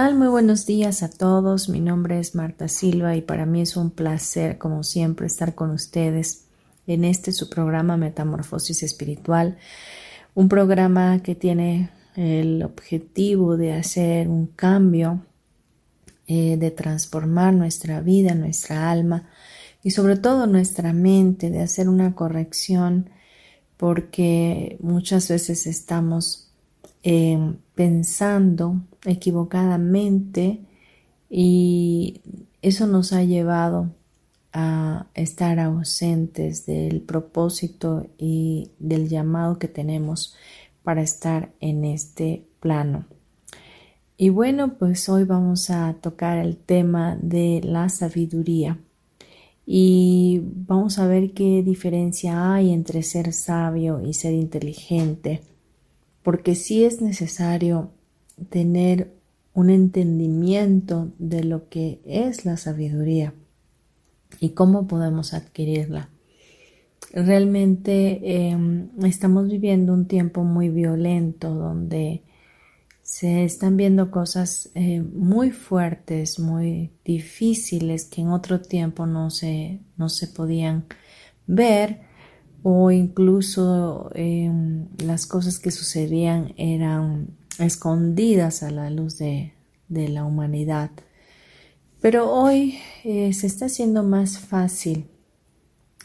[0.00, 1.68] Muy buenos días a todos.
[1.68, 5.70] Mi nombre es Marta Silva y para mí es un placer, como siempre, estar con
[5.72, 6.46] ustedes
[6.86, 9.58] en este su programa Metamorfosis Espiritual,
[10.34, 15.20] un programa que tiene el objetivo de hacer un cambio,
[16.26, 19.28] eh, de transformar nuestra vida, nuestra alma
[19.82, 23.10] y sobre todo nuestra mente, de hacer una corrección
[23.76, 26.50] porque muchas veces estamos
[27.02, 30.60] eh, pensando equivocadamente
[31.28, 32.20] y
[32.62, 33.90] eso nos ha llevado
[34.52, 40.34] a estar ausentes del propósito y del llamado que tenemos
[40.82, 43.06] para estar en este plano.
[44.16, 48.78] Y bueno, pues hoy vamos a tocar el tema de la sabiduría
[49.64, 55.40] y vamos a ver qué diferencia hay entre ser sabio y ser inteligente
[56.22, 57.90] porque sí es necesario
[58.48, 59.12] tener
[59.52, 63.34] un entendimiento de lo que es la sabiduría
[64.38, 66.08] y cómo podemos adquirirla.
[67.12, 72.22] Realmente em, estamos viviendo un tiempo muy violento donde
[73.02, 79.80] se están viendo cosas eh, muy fuertes, muy difíciles que en otro tiempo no se,
[79.96, 80.84] no se podían
[81.48, 82.02] ver
[82.62, 89.52] o incluso em, las cosas que sucedían eran escondidas a la luz de,
[89.88, 90.90] la humanidad.
[92.00, 95.06] Pero hoy eh, se está haciendo más fácil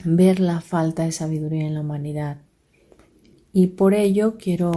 [0.03, 2.38] ver la falta de sabiduría en la humanidad.
[3.53, 4.72] Y por ello quiero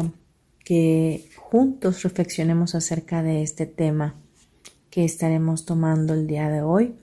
[0.65, 4.15] que juntos reflexionemos acerca de este tema
[4.91, 6.95] que estaremos tomando el día de hoy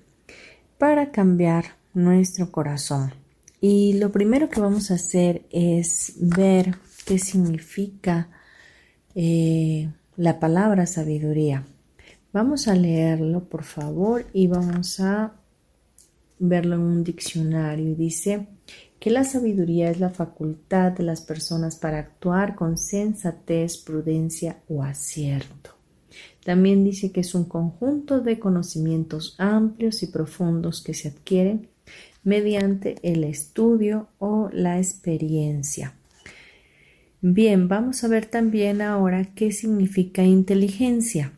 [0.77, 3.13] para cambiar nuestro corazón.
[3.59, 8.29] Y lo primero que vamos a hacer es ver qué significa
[9.15, 11.65] eh, la palabra sabiduría.
[12.33, 15.33] Vamos a leerlo, por favor, y vamos a
[16.37, 17.95] verlo en un diccionario.
[17.95, 18.47] Dice
[18.99, 24.83] que la sabiduría es la facultad de las personas para actuar con sensatez, prudencia o
[24.83, 25.71] acierto.
[26.43, 31.69] También dice que es un conjunto de conocimientos amplios y profundos que se adquieren
[32.23, 35.93] mediante el estudio o la experiencia.
[37.27, 41.33] Bien, vamos a ver también ahora qué significa inteligencia.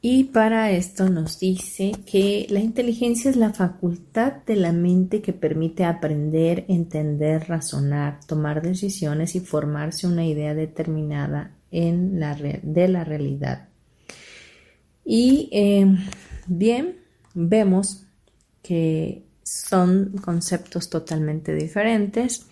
[0.00, 5.32] Y para esto nos dice que la inteligencia es la facultad de la mente que
[5.32, 13.04] permite aprender, entender, razonar, tomar decisiones y formarse una idea determinada en la de la
[13.04, 13.68] realidad.
[15.04, 15.96] Y eh,
[16.48, 16.96] bien,
[17.34, 18.04] vemos
[18.64, 22.48] que son conceptos totalmente diferentes.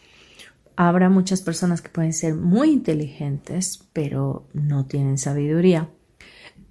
[0.76, 5.90] Habrá muchas personas que pueden ser muy inteligentes, pero no tienen sabiduría.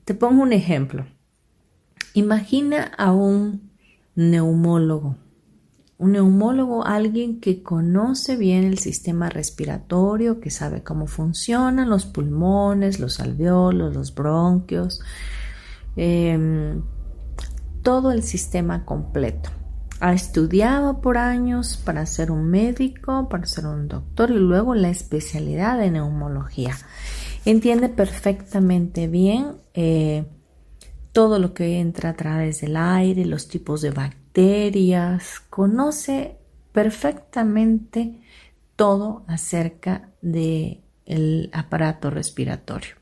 [0.06, 1.06] Te pongo un ejemplo.
[2.14, 3.72] Imagina a un
[4.16, 5.18] neumólogo.
[6.00, 13.00] Un neumólogo, alguien que conoce bien el sistema respiratorio, que sabe cómo funcionan los pulmones,
[13.00, 15.00] los alveolos, los bronquios,
[15.96, 16.82] em,
[17.84, 19.52] todo el sistema completo
[20.02, 24.90] ha estudiado por años para ser un médico, para ser un doctor y luego la
[24.90, 26.76] especialidad de neumología.
[27.46, 30.26] Entiende perfectamente bien eh,
[31.12, 36.36] todo lo que entra a través del aire, los tipos de bacterias, conoce
[36.72, 38.22] perfectamente
[38.76, 42.96] todo acerca del aparato respiratorio.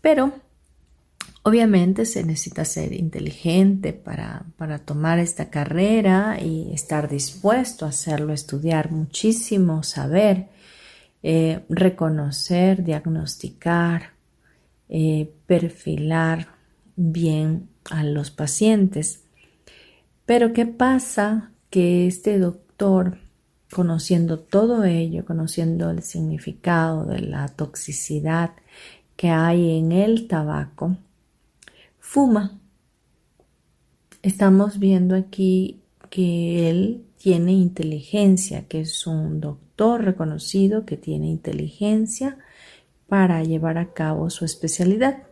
[0.00, 0.32] Pero
[1.42, 4.44] Obviamente se necesita ser inteligente para,
[4.84, 10.48] tomar esta carrera y estar dispuesto a hacerlo, estudiar muchísimo, saber,
[11.22, 14.10] eh, reconocer, diagnosticar,
[14.90, 16.48] eh, perfilar
[16.96, 19.22] bien a los pacientes.
[20.26, 21.52] Pero ¿qué pasa?
[21.70, 23.16] Que este doctor,
[23.72, 28.50] conociendo todo ello, conociendo el significado de la toxicidad
[29.16, 30.96] que hay en el tabaco,
[32.10, 32.58] fuma.
[34.20, 35.80] Estamos viendo aquí
[36.10, 42.36] que él tiene inteligencia, que es un doctor reconocido que tiene inteligencia
[43.06, 45.22] para llevar a cabo su especialidad,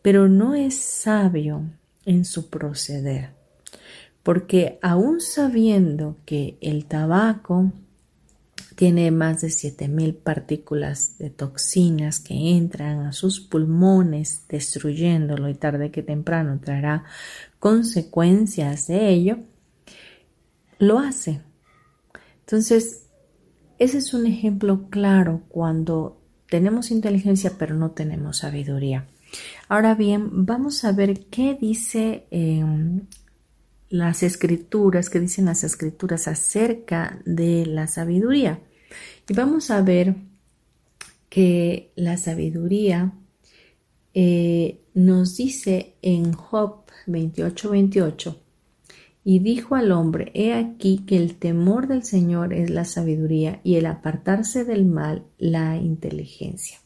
[0.00, 1.64] pero no es sabio
[2.04, 3.30] en su proceder,
[4.22, 7.72] porque aún sabiendo que el tabaco
[8.74, 15.90] tiene más de 7000 partículas de toxinas que entran a sus pulmones destruyéndolo y tarde
[15.90, 17.04] que temprano traerá
[17.58, 19.38] consecuencias de ello,
[20.78, 21.40] lo hace.
[22.40, 23.06] Entonces,
[23.78, 29.06] ese es un ejemplo claro cuando tenemos inteligencia pero no tenemos sabiduría.
[29.68, 33.06] Ahora bien, vamos a ver qué dice em,
[33.92, 38.58] las escrituras, qué dicen las escrituras acerca de la sabiduría.
[39.28, 40.16] Y vamos a ver
[41.28, 43.12] que la sabiduría
[44.14, 48.42] eh, nos dice en Job 28, 28,
[49.24, 53.74] y dijo al hombre, he aquí que el temor del Señor es la sabiduría y
[53.74, 56.78] el apartarse del mal la inteligencia.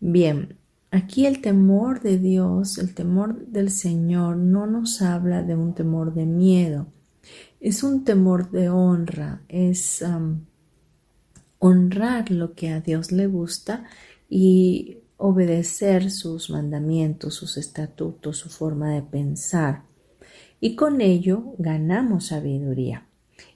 [0.00, 0.56] Bien,
[0.90, 6.14] aquí el temor de Dios, el temor del Señor no nos habla de un temor
[6.14, 6.86] de miedo,
[7.60, 10.04] es un temor de honra, es
[11.58, 13.84] honrar lo que a Dios le gusta
[14.28, 19.84] y obedecer sus mandamientos, sus estatutos, su forma de pensar
[20.60, 23.06] y con ello ganamos sabiduría.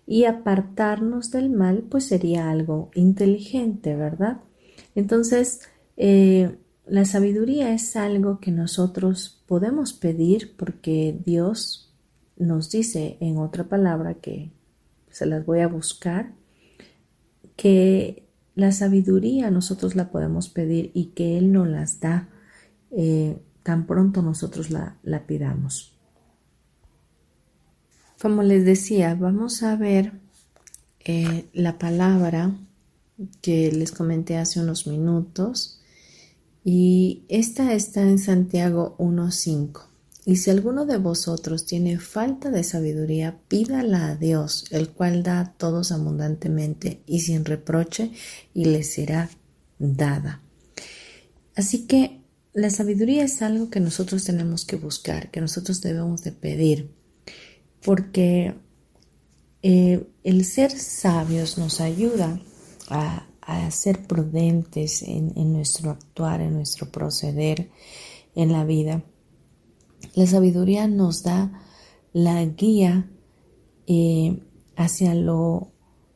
[0.07, 4.41] Y apartarnos del mal pues sería algo inteligente, ¿verdad?
[4.95, 5.61] Entonces,
[5.97, 6.57] eh,
[6.87, 11.93] la sabiduría es algo que nosotros podemos pedir porque Dios
[12.37, 14.51] nos dice en otra palabra que
[15.11, 16.33] se las voy a buscar,
[17.57, 22.29] que la sabiduría nosotros la podemos pedir y que Él nos las da
[22.91, 25.93] eh, tan pronto nosotros la, la pidamos.
[28.21, 30.13] Como les decía, vamos a ver
[31.05, 32.53] eh, la palabra
[33.41, 35.80] que les comenté hace unos minutos
[36.65, 39.83] y esta está en Santiago 1.5.
[40.27, 45.41] Y si alguno de vosotros tiene falta de sabiduría, pídala a Dios, el cual da
[45.41, 48.13] a todos abundantemente y sin reproche,
[48.53, 49.31] y le será
[49.79, 50.43] dada.
[51.57, 52.21] Así que
[52.53, 56.91] la sabiduría es algo que nosotros tenemos que buscar, que nosotros debemos de pedir
[57.83, 58.55] porque
[59.63, 62.41] eh, el ser sabios nos ayuda
[62.89, 63.27] a,
[63.71, 67.71] ser prudentes en, nuestro actuar, en nuestro proceder
[68.35, 69.03] en la vida.
[70.15, 71.53] La sabiduría nos da
[72.13, 73.11] la guía
[73.87, 74.43] eh,
[74.77, 75.69] hacia lo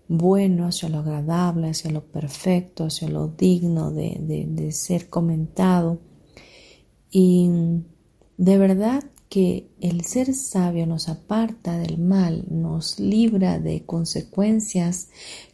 [0.08, 5.98] bueno, hacia lo agradable, hacia lo perfecto, hacia lo digno de ser comentado.
[7.10, 7.48] Y
[8.36, 9.04] de verdad
[9.34, 15.08] que el ser sabio nos aparta del mal, nos libra de consecuencias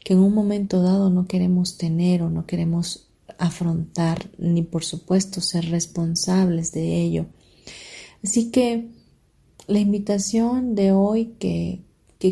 [0.04, 5.40] que en un momento dado no queremos tener o no queremos afrontar, ni por supuesto
[5.40, 7.28] ser responsables de ello.
[8.22, 8.90] Así que
[9.66, 11.80] la invitación de hoy que,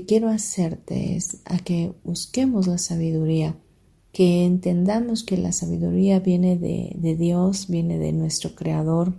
[0.07, 3.57] quiero hacerte es a que busquemos la sabiduría,
[4.13, 9.15] que entendamos que la sabiduría viene de, de Dios, viene de nuestro Creador,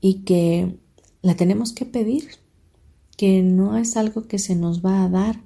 [0.00, 0.78] y que
[1.22, 2.28] la tenemos que pedir,
[3.16, 5.40] que no es algo que se nos va a dar.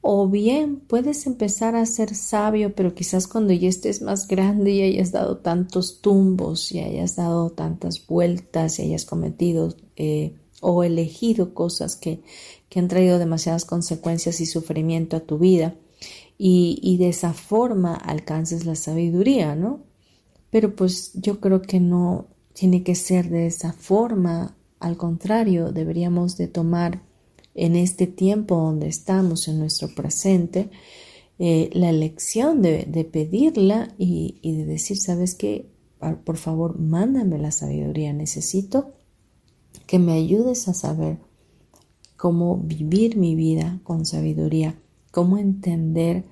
[0.00, 4.82] O bien puedes empezar a ser sabio, pero quizás cuando ya estés más grande y
[4.82, 11.54] hayas dado tantos tumbos y hayas dado tantas vueltas y hayas cometido eh, o elegido
[11.54, 12.20] cosas que,
[12.68, 15.74] que han traído demasiadas consecuencias y sufrimiento a tu vida
[16.36, 19.80] y, y de esa forma alcances la sabiduría, ¿no?
[20.50, 24.56] Pero pues yo creo que no, tiene que ser de esa forma.
[24.80, 27.02] Al contrario, deberíamos de tomar
[27.54, 30.70] en este tiempo donde estamos, en nuestro presente,
[31.38, 35.68] eh, la elección de, pedirla y, de decir, ¿sabes qué?
[36.24, 38.12] Por favor, mándame la sabiduría.
[38.12, 38.92] Necesito
[39.86, 41.18] que me ayudes a saber
[42.16, 44.78] cómo vivir mi vida con sabiduría,
[45.10, 46.24] cómo entender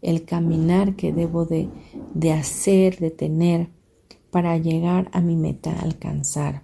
[0.00, 1.68] el caminar que debo de,
[2.14, 3.68] de hacer, de tener
[4.30, 6.62] para llegar a mi meta, alcanzar.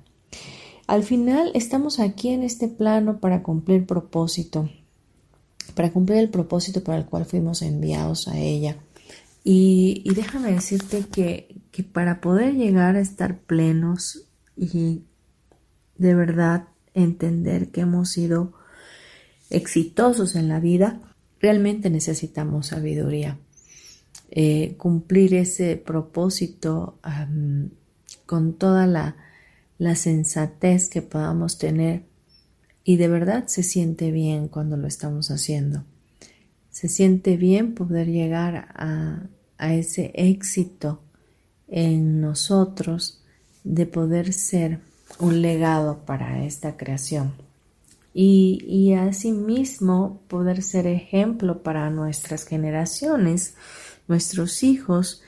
[0.86, 4.68] Al final estamos aquí en este plano para cumplir propósito,
[5.74, 8.76] para cumplir el propósito para el cual fuimos enviados a ella.
[9.42, 15.02] Y, déjame decirte que, que, para poder llegar a estar plenos y
[15.96, 18.54] de verdad entender que hemos sido
[19.50, 21.00] exitosos en la vida,
[21.40, 23.38] realmente necesitamos sabiduría.
[24.36, 26.98] Eh, cumplir ese propósito
[28.26, 29.14] con toda la,
[29.94, 32.02] sensatez que podamos tener
[32.82, 35.84] y de verdad se siente bien cuando lo estamos haciendo.
[36.70, 41.00] Se siente bien poder llegar a, a ese éxito
[41.68, 43.22] en nosotros
[43.62, 44.80] de poder ser
[45.20, 47.34] un legado para esta creación
[48.14, 53.54] y, y asimismo poder ser ejemplo para nuestras generaciones,
[54.08, 55.22] nuestros hijos.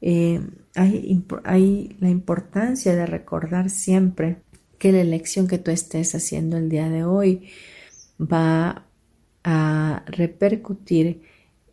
[0.00, 0.40] Eh,
[0.74, 4.38] hay, hay la importancia de recordar siempre
[4.78, 7.48] que la elección que tú estés haciendo el día de hoy
[8.20, 8.86] va
[9.44, 11.22] a repercutir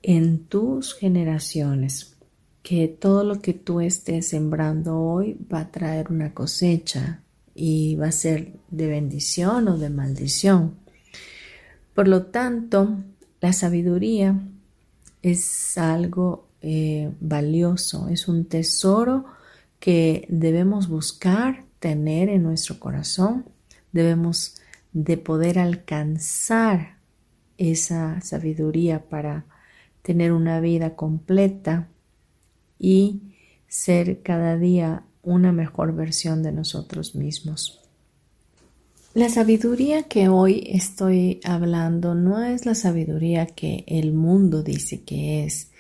[0.01, 2.15] en tus generaciones,
[2.63, 7.23] que todo lo que tú estés sembrando hoy va a traer una cosecha
[7.55, 10.75] y va a ser de bendición o de maldición.
[11.93, 12.97] Por lo tanto,
[13.41, 14.39] la sabiduría
[15.21, 19.25] es algo eh, valioso, es un tesoro
[19.79, 23.45] que debemos buscar tener en nuestro corazón,
[23.91, 24.55] debemos
[24.91, 26.97] de poder alcanzar
[27.57, 29.45] esa sabiduría para
[30.01, 31.87] tener una vida completa
[32.77, 33.21] y
[33.67, 37.78] ser cada día una mejor versión de nosotros mismos.
[39.19, 45.43] La sabiduría que hoy estoy hablando no es la sabiduría que el mundo dice que
[45.43, 45.71] es,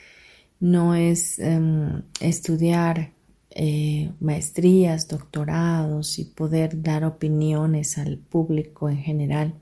[0.59, 3.13] no es em, estudiar
[3.51, 9.53] eh, maestrías, doctorados y poder dar opiniones al público en general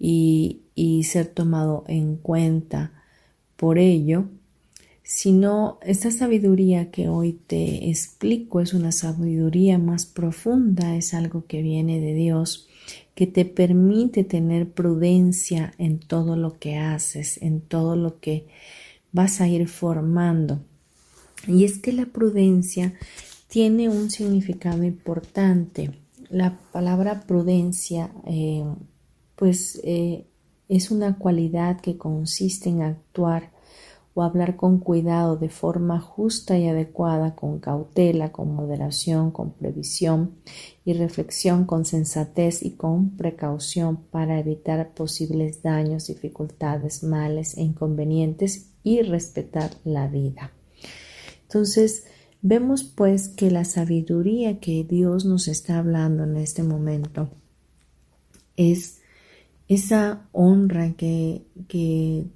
[0.00, 3.04] y ser tomado en cuenta
[3.54, 4.24] por ello,
[5.04, 11.62] sino esta sabiduría que hoy te explico es una sabiduría más profunda, es algo que
[11.62, 12.67] viene de Dios,
[13.18, 18.46] que te permite tener prudencia en todo lo que haces, en todo lo que
[19.10, 20.60] vas a ir formando.
[21.48, 22.94] Y es que la prudencia
[23.48, 25.90] tiene un significado importante.
[26.30, 28.62] La palabra prudencia, eh,
[29.34, 30.24] pues, eh,
[30.68, 33.50] es una cualidad que consiste en actuar
[34.18, 40.32] o hablar con cuidado, de forma justa y adecuada, con cautela, con moderación, con previsión
[40.84, 48.70] y reflexión, con sensatez y con precaución para evitar posibles daños, dificultades, males e inconvenientes
[48.82, 50.50] y respetar la vida.
[51.42, 52.06] Entonces,
[52.42, 57.30] vemos pues que la sabiduría que Dios nos está hablando en este momento
[58.56, 58.98] es
[59.68, 62.26] esa honra que, que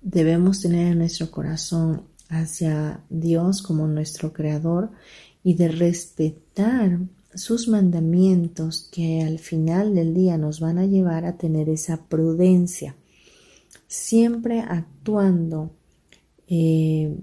[0.00, 4.90] debemos tener en nuestro corazón hacia Dios como nuestro creador
[5.42, 7.00] y de respetar
[7.34, 12.96] sus mandamientos que al final del día nos van a llevar a tener esa prudencia,
[13.86, 15.70] siempre actuando
[16.48, 17.14] eh,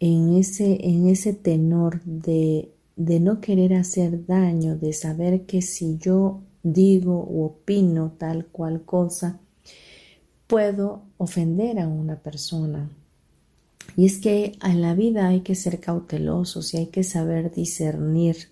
[0.00, 5.96] en, ese, en ese tenor de, de no querer hacer daño, de saber que si
[5.98, 9.40] yo digo o opino tal cual cosa,
[10.48, 12.90] puedo ofender a una persona.
[13.96, 18.48] Y es que en la vida hay que ser cautelosos y hay que saber discernir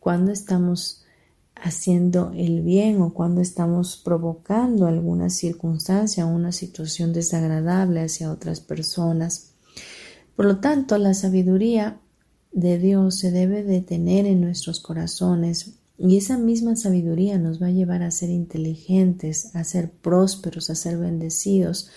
[0.00, 1.04] cuando estamos
[1.54, 8.60] haciendo el bien o cuando estamos provocando alguna circunstancia o una situación desagradable hacia otras
[8.60, 9.52] personas.
[10.36, 12.00] Por lo tanto, la sabiduría
[12.52, 17.68] de Dios se debe de tener en nuestros corazones y esa misma sabiduría nos va
[17.68, 21.90] a llevar a ser inteligentes, a ser prósperos, a ser bendecidos,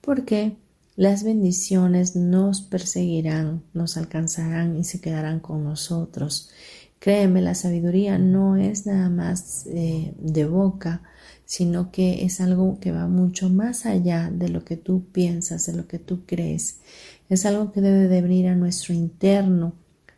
[0.00, 0.56] porque
[0.96, 6.50] las bendiciones nos perseguirán, nos alcanzarán y se quedarán con nosotros.
[6.98, 11.02] Créeme, la sabiduría no es nada más eh, de boca,
[11.44, 15.74] sino que es algo que va mucho más allá de lo que tú piensas, de
[15.74, 16.80] lo que tú crees.
[17.28, 19.74] Es algo que debe de venir a nuestro interno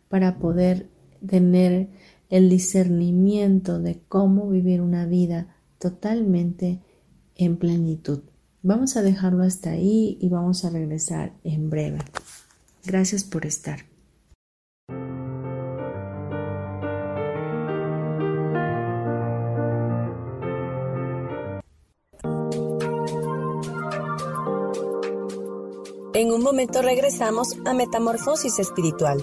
[0.08, 0.88] para poder
[1.26, 1.88] tener
[2.34, 6.80] el discernimiento de cómo vivir una vida totalmente
[7.36, 8.22] en plenitud.
[8.60, 11.98] Vamos a dejarlo hasta ahí y vamos a regresar en breve.
[12.84, 13.84] Gracias por estar.
[26.14, 29.22] En un momento regresamos a Metamorfosis Espiritual.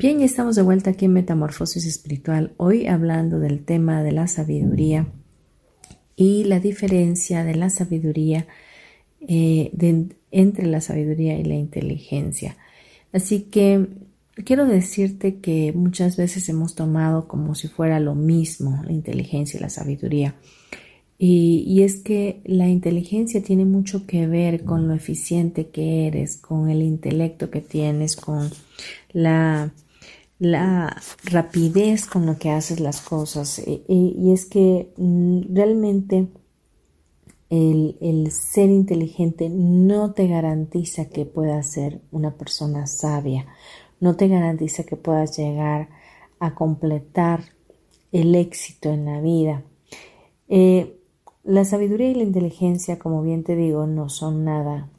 [0.00, 5.08] Bien, estamos de vuelta aquí en Metamorfosis Espiritual, hoy hablando del tema de la sabiduría
[6.14, 8.46] y la diferencia de la sabiduría
[9.26, 9.72] eh,
[10.30, 12.56] entre la sabiduría y la inteligencia.
[13.12, 13.88] Así que
[14.44, 19.62] quiero decirte que muchas veces hemos tomado como si fuera lo mismo la inteligencia y
[19.62, 20.36] la sabiduría.
[21.20, 26.70] Y, es que la inteligencia tiene mucho que ver con lo eficiente que eres, con
[26.70, 28.48] el intelecto que tienes, con
[29.12, 29.72] la,
[30.38, 33.60] la rapidez con lo que haces las cosas.
[33.66, 36.28] y es que mm, realmente
[37.50, 43.46] el, ser inteligente no te garantiza que puedas ser una persona sabia,
[44.00, 45.88] no te garantiza que puedas llegar
[46.40, 47.40] a completar
[48.12, 49.64] el éxito en la vida.
[50.48, 51.00] Eh,
[51.44, 54.90] la sabiduría y la inteligencia, como bien te digo, no son nada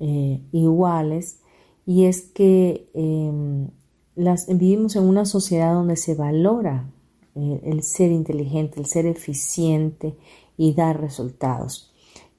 [0.00, 1.40] eh, iguales
[1.86, 3.68] y es que em,
[4.14, 6.90] las, vivimos en una sociedad donde se valora
[7.34, 10.14] eh, el ser inteligente, el ser eficiente
[10.56, 11.92] y dar resultados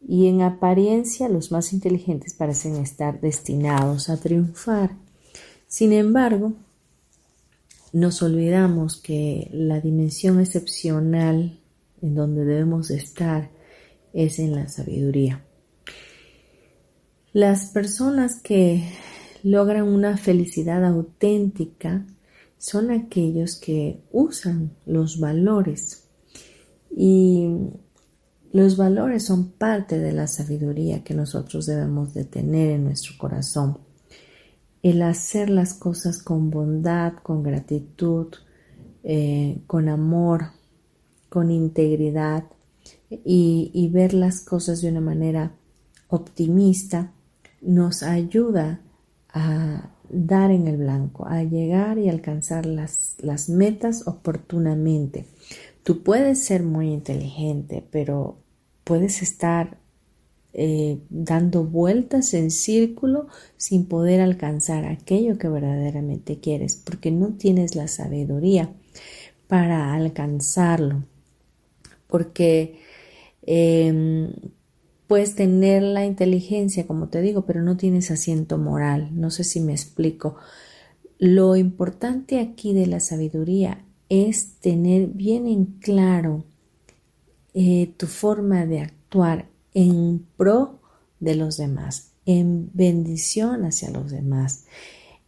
[0.08, 4.92] y en apariencia los más inteligentes parecen estar destinados a triunfar.
[5.68, 6.54] Sin embargo,
[7.94, 11.60] nos olvidamos que la dimensión excepcional
[12.02, 13.50] en donde debemos estar
[14.14, 15.44] es en la sabiduría.
[17.32, 18.84] Las personas que
[19.44, 22.06] logran una felicidad auténtica
[22.58, 26.06] son aquellos que usan los valores
[26.96, 27.50] y
[28.54, 33.80] los valores son parte de la sabiduría que nosotros debemos de tener en nuestro corazón.
[34.82, 38.28] El hacer las cosas con bondad, con gratitud,
[39.04, 40.52] eh, con amor,
[41.30, 42.46] con integridad
[43.10, 45.56] y, y ver las cosas de una manera
[46.08, 47.12] optimista
[47.62, 48.82] nos ayuda
[49.34, 55.26] a dar en el blanco, a llegar y alcanzar las, las metas oportunamente.
[55.84, 58.38] Tú puedes ser muy inteligente, pero
[58.84, 59.78] puedes estar
[60.54, 67.76] eh, dando vueltas en círculo sin poder alcanzar aquello que verdaderamente quieres, porque no tienes
[67.76, 68.72] la sabiduría
[69.48, 71.04] para alcanzarlo,
[72.08, 72.80] porque
[73.42, 74.32] em,
[75.14, 79.10] puedes tener la inteligencia, como te digo, pero no tienes asiento moral.
[79.12, 80.38] No sé si me explico.
[81.20, 86.46] Lo importante aquí de la sabiduría es tener bien en claro
[87.54, 90.80] eh, tu forma de actuar en pro
[91.20, 94.66] de los demás, en bendición hacia los demás,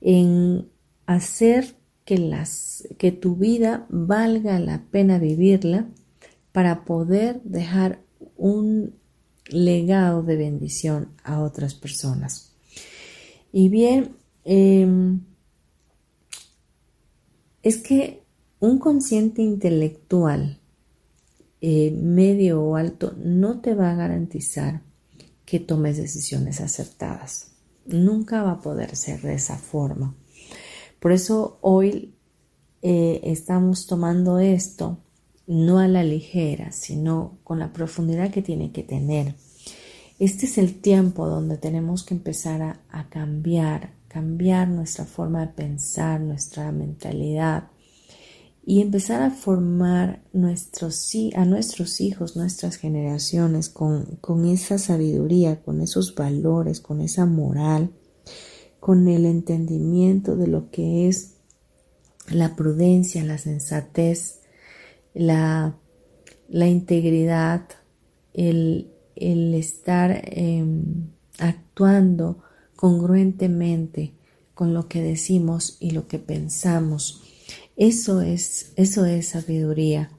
[0.02, 0.68] en
[1.06, 5.88] hacer que, las, que tu vida valga la pena vivirla
[6.52, 8.00] para poder dejar
[8.36, 9.05] un
[9.50, 12.54] legado de bendición a otras personas.
[13.52, 15.22] Y bien, em,
[17.64, 18.24] es que
[18.60, 20.60] un consciente intelectual
[21.62, 24.82] eh, medio o alto no te va a garantizar
[25.46, 27.52] que tomes decisiones acertadas.
[27.86, 30.16] Nunca va a poder ser de esa forma.
[31.00, 32.16] Por eso hoy
[32.82, 35.00] eh, estamos tomando esto
[35.48, 39.36] no a la ligera, sino con la profundidad que tiene que tener.
[40.18, 46.22] Este es el tiempo donde tenemos que empezar a, cambiar, cambiar nuestra forma de pensar,
[46.22, 47.70] nuestra mentalidad,
[48.66, 56.80] y empezar a formar a nuestros hijos, nuestras generaciones con esa sabiduría, con esos valores,
[56.80, 57.92] con esa moral,
[58.80, 61.34] con el entendimiento de lo que es
[62.30, 64.40] la prudencia, la sensatez,
[65.16, 65.76] la,
[66.48, 67.68] la integridad,
[68.34, 71.08] el, el estar em,
[71.40, 72.44] actuando
[72.76, 74.14] congruentemente
[74.54, 77.24] con lo que decimos y lo que pensamos
[77.76, 80.10] eso es, eso es sabiduría.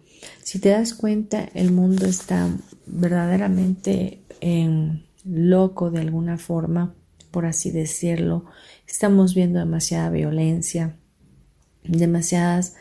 [0.43, 2.51] Si te das cuenta, el mundo está
[2.87, 6.95] verdaderamente en loco de alguna forma,
[7.31, 8.45] por así decirlo.
[8.87, 10.97] Estamos viendo demasiada violencia,
[11.85, 12.75] demasiadas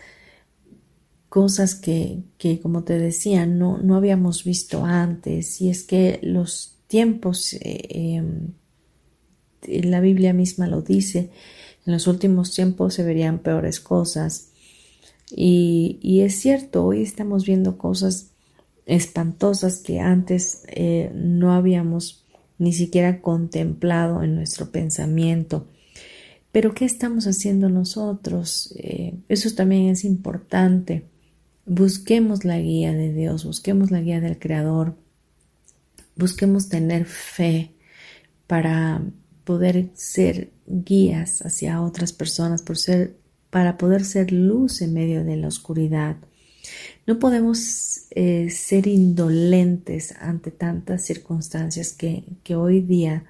[1.36, 5.60] cosas que, que como te decía, no, no habíamos visto antes.
[5.60, 8.54] Y es que los tiempos, eh, em,
[9.68, 11.32] la Biblia misma lo dice,
[11.86, 14.52] en los últimos tiempos se verían peores cosas.
[15.30, 18.32] Y, es cierto, hoy estamos viendo cosas
[18.86, 22.24] espantosas que antes eh, no habíamos
[22.60, 25.68] ni siquiera contemplado en nuestro pensamiento.
[26.54, 28.74] Pero ¿qué estamos haciendo nosotros?
[28.78, 31.14] Eh, eso también es importante.
[31.66, 34.96] Busquemos la guía de Dios, busquemos la guía del Creador,
[36.16, 37.72] busquemos tener fe
[38.46, 39.02] para
[39.46, 43.18] poder ser guías hacia otras personas, por ser
[43.50, 46.18] para poder ser luz en medio de la oscuridad.
[47.08, 52.26] No podemos eh, ser indolentes ante tantas circunstancias que,
[52.56, 53.24] hoy día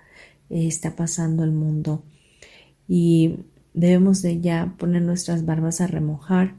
[0.50, 2.04] eh, está pasando el mundo
[2.88, 3.36] y
[3.74, 6.56] debemos de ya poner nuestras barbas a remojar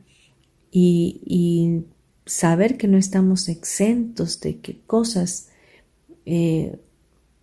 [0.70, 1.84] y,
[2.26, 5.48] saber que no estamos exentos de que cosas
[6.24, 6.76] eh,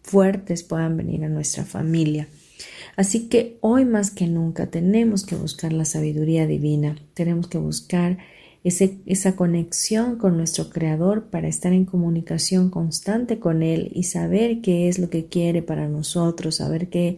[0.01, 2.27] fuertes puedan venir a nuestra familia.
[2.97, 8.17] Así que hoy más que nunca tenemos que buscar la sabiduría divina, tenemos que buscar
[8.63, 14.87] esa conexión con nuestro Creador para estar en comunicación constante con Él y saber qué
[14.87, 17.17] es lo que quiere para nosotros, saber qué,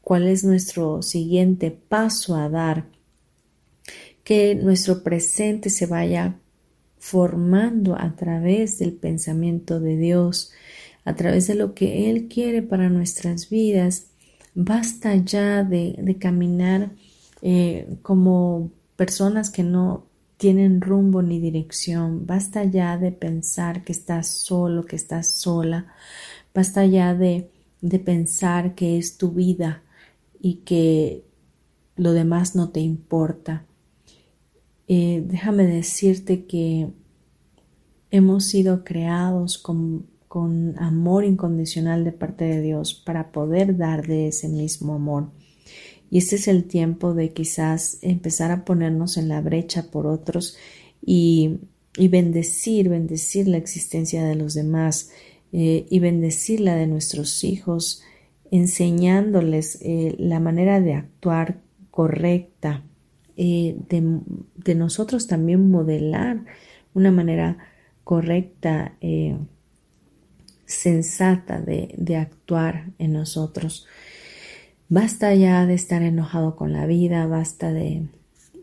[0.00, 2.86] cuál es nuestro siguiente paso a dar,
[4.26, 6.36] que nuestro presente se vaya
[6.98, 10.52] formando a través del pensamiento de Dios,
[11.06, 14.08] a través de lo que Él quiere para nuestras vidas
[14.58, 16.90] Basta ya de, caminar
[17.42, 20.06] eh, como personas que no
[20.38, 22.26] tienen rumbo ni dirección.
[22.26, 25.88] Basta ya de pensar que estás solo, que estás sola.
[26.54, 27.50] Basta ya de,
[27.82, 29.82] de pensar que es tu vida
[30.40, 31.26] y que
[31.96, 33.66] lo demás no te importa.
[34.88, 36.88] Eh, déjame decirte que
[38.10, 40.08] hemos sido creados con
[40.78, 45.30] amor incondicional de parte de Dios para poder dar de ese mismo amor.
[46.10, 50.56] Y este es el tiempo de quizás empezar a ponernos en la brecha por otros
[51.04, 51.58] y,
[51.98, 55.10] bendecir, bendecir la existencia de los demás
[55.52, 58.02] eh, y bendecir la de nuestros hijos,
[58.50, 62.84] enseñándoles eh, la manera de actuar correcta,
[63.36, 64.20] eh, de,
[64.56, 66.44] de, nosotros también modelar
[66.94, 67.58] una manera
[68.04, 68.94] correcta
[70.66, 73.86] sensata de, actuar en nosotros.
[74.88, 78.08] Basta ya de estar enojado con la vida, basta de,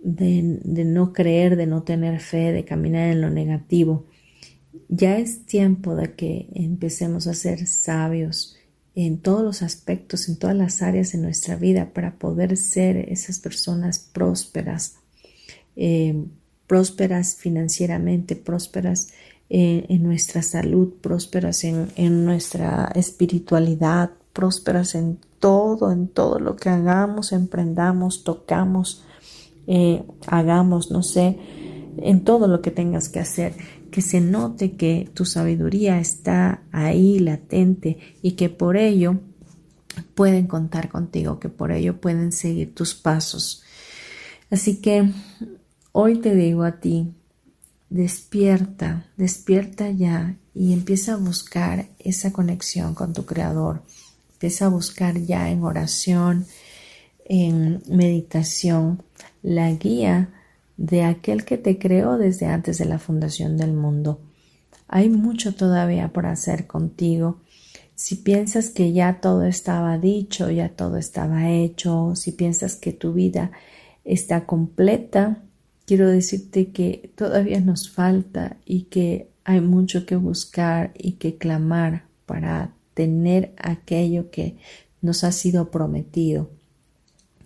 [0.04, 4.06] de, no creer, de no tener fe, de caminar en lo negativo.
[4.90, 8.58] Ya es tiempo de que empecemos a ser sabios
[8.96, 13.40] en todos los aspectos, en todas las áreas de nuestra vida para poder ser esas
[13.40, 14.96] personas prósperas,
[15.76, 16.26] eh,
[16.68, 19.10] prósperas financieramente, prósperas
[19.56, 27.32] en nuestra salud, prósperas en, nuestra espiritualidad, prósperas en todo, en todo lo que hagamos,
[27.34, 29.04] emprendamos, tocamos,
[29.68, 31.38] eh, hagamos, no sé,
[31.98, 33.54] en todo lo que tengas que hacer,
[33.94, 39.20] que se note que tu sabiduría está ahí latente y que por ello
[40.16, 43.62] pueden contar contigo, que por ello pueden seguir tus pasos.
[44.50, 45.12] Así que
[45.92, 47.14] hoy te digo a ti,
[47.92, 53.84] despierta, despierta ya y empieza a buscar esa conexión con tu Creador.
[54.32, 56.48] Empieza a buscar ya en oración,
[57.26, 59.04] en meditación,
[59.44, 60.34] la guía
[60.78, 64.22] de aquel que te creó desde antes de la fundación del mundo.
[64.88, 67.42] Hay mucho todavía por hacer contigo.
[67.96, 73.14] Si piensas que ya todo estaba dicho, ya todo estaba hecho, si piensas que tu
[73.14, 73.52] vida
[74.04, 75.44] está completa,
[75.86, 82.06] quiero decirte que todavía nos falta y que hay mucho que buscar y que clamar
[82.26, 84.58] para tener aquello que
[85.02, 86.50] nos ha sido prometido.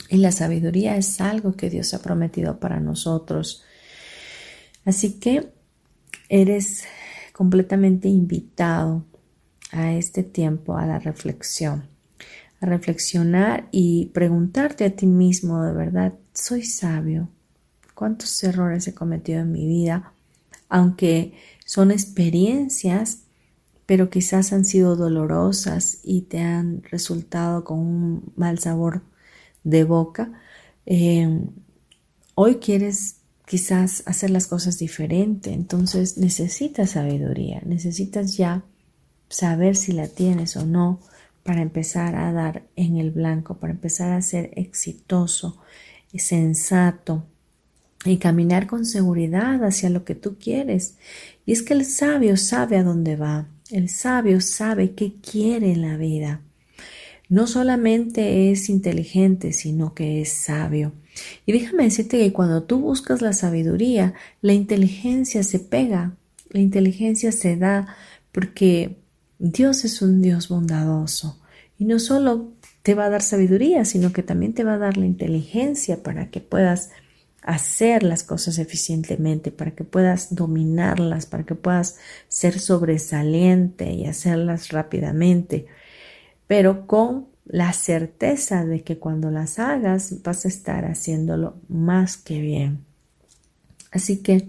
[0.10, 3.64] Y la sabiduría es algo que Dios ha prometido para nosotros.
[4.86, 5.52] Así que
[6.30, 6.84] eres
[7.34, 9.06] completamente invitado
[9.72, 11.88] a este tiempo, a la reflexión,
[12.62, 17.30] a reflexionar y preguntarte a ti mismo, de verdad, ¿soy sabio?
[17.94, 20.14] ¿Cuántos errores he cometido en mi vida?
[20.70, 21.34] Aunque
[21.66, 23.24] son experiencias,
[23.86, 29.02] pero quizás han sido dolorosas y te han resultado con un mal sabor
[29.68, 30.32] de boca,
[30.86, 31.42] eh,
[32.36, 38.64] hoy quieres quizás hacer las cosas diferente, entonces necesitas sabiduría, necesitas ya
[39.30, 41.00] saber si la tienes o no
[41.44, 45.58] para empezar a dar en el blanco, para empezar a ser exitoso,
[46.16, 47.26] sensato
[48.06, 50.98] y caminar con seguridad hacia lo que tú quieres.
[51.46, 55.82] Y es que el sabio sabe a dónde va, el sabio sabe qué quiere en
[55.82, 56.42] la vida
[57.30, 60.94] no solamente es inteligente, sino que es sabio.
[61.46, 66.16] Y déjame decirte que cuando tú buscas la sabiduría, la inteligencia se pega,
[66.50, 67.96] la inteligencia se da,
[68.32, 68.98] porque
[69.40, 71.40] Dios es un Dios bondadoso.
[71.78, 74.98] Y no solo te va a dar sabiduría, sino que también te va a dar
[74.98, 76.92] la inteligencia para que puedas
[77.42, 84.70] hacer las cosas eficientemente, para que puedas dominarlas, para que puedas ser sobresaliente y hacerlas
[84.70, 85.66] rápidamente
[86.48, 92.42] pero con la certeza de que cuando las hagas vas a estar haciéndolo más que
[92.42, 92.86] bien.
[93.92, 94.48] Así que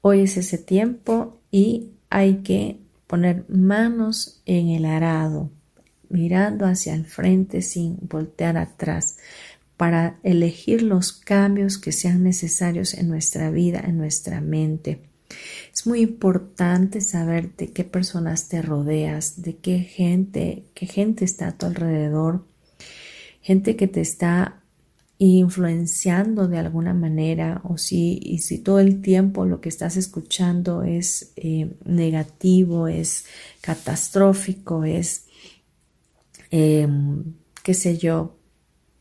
[0.00, 5.50] hoy es ese tiempo y hay que poner manos en el arado,
[6.08, 9.18] mirando hacia el frente sin voltear atrás,
[9.76, 15.02] para elegir los cambios que sean necesarios en nuestra vida, en nuestra mente.
[15.72, 21.48] Es muy importante saber de qué personas te rodeas, de qué gente, qué gente está
[21.48, 22.46] a tu alrededor,
[23.40, 24.64] gente que te está
[25.18, 30.82] influenciando de alguna manera o si, y si todo el tiempo lo que estás escuchando
[30.82, 33.26] es eh, negativo, es
[33.60, 35.26] catastrófico, es,
[36.50, 38.36] em, qué sé yo,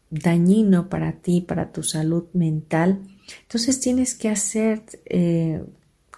[0.09, 3.01] dañino para ti, para tu salud mental,
[3.41, 5.63] entonces tienes que hacer eh,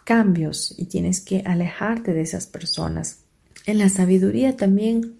[0.06, 3.26] cambios y tienes que alejarte de esas personas.
[3.66, 5.18] En la sabiduría también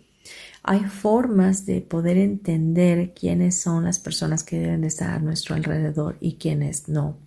[0.64, 5.56] hay formas de poder entender quiénes son las personas que deben de estar a nuestro
[5.56, 7.18] alrededor y quiénes no.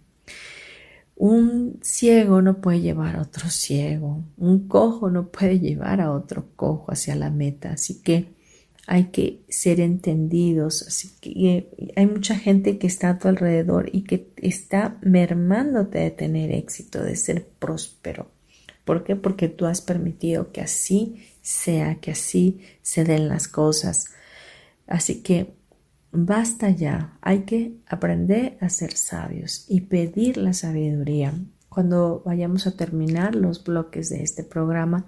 [1.17, 6.47] Un ciego no puede llevar a otro ciego, un cojo no puede llevar a otro
[6.57, 8.38] cojo hacia la meta, así que
[8.89, 10.83] hay que ser entendidos.
[10.83, 15.99] Así que eh, hay mucha gente que está a tu alrededor y que está mermándote
[15.99, 18.31] de tener éxito, de ser próspero.
[18.87, 19.15] ¿Por qué?
[19.15, 24.07] Porque tú has permitido que así sea, que así se den las cosas.
[24.87, 25.53] Así que
[26.11, 31.35] basta ya, hay que aprender a ser sabios y pedir la sabiduría.
[31.69, 35.05] Cuando vayamos a terminar los bloques de este programa,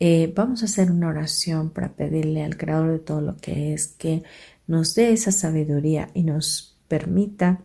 [0.00, 3.86] eh, vamos a hacer una oración para pedirle al Creador de todo lo que es
[3.86, 4.22] que
[4.66, 7.60] nos dé esa sabiduría y nos permita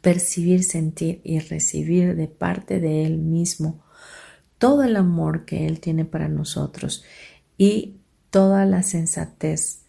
[0.00, 3.84] percibir, sentir y recibir de parte de Él mismo
[4.56, 7.04] todo el amor que Él tiene para nosotros
[7.58, 7.98] y
[8.30, 9.82] toda la sensatez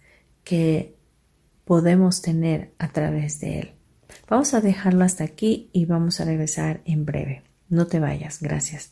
[0.44, 0.98] que
[1.64, 3.72] podemos tener a través de Él.
[4.28, 7.44] Vamos a dejarlo hasta aquí y vamos a regresar en breve.
[7.70, 8.92] No te vayas, gracias.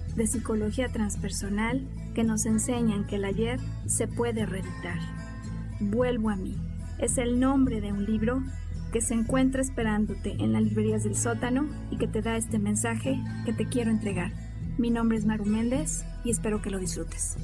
[0.15, 4.99] de psicología transpersonal que nos enseñan que el ayer se puede reeditar.
[5.79, 6.57] Vuelvo a mí.
[6.99, 8.43] Es el nombre de un libro
[8.91, 13.19] que se encuentra esperándote en las librerías del sótano y que te da este mensaje
[13.45, 14.31] que te quiero entregar.
[14.77, 17.37] Mi nombre es Maru Méndez y espero que lo disfrutes.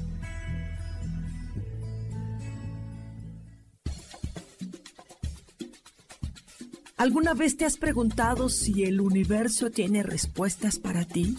[6.96, 11.38] ¿Alguna vez te has preguntado si el universo tiene respuestas para ti?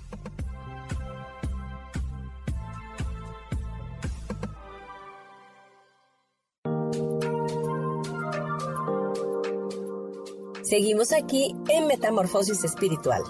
[10.71, 13.21] Seguimos aquí en Metamorfosis Espiritual.